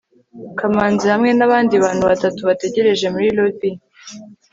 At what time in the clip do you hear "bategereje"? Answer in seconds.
2.49-3.05